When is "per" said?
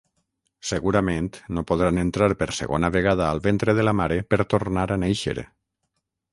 2.41-2.49, 4.33-4.43